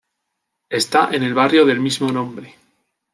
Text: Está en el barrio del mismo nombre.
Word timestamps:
Está 0.81 1.09
en 1.11 1.21
el 1.21 1.35
barrio 1.35 1.63
del 1.63 1.79
mismo 1.79 2.11
nombre. 2.11 2.55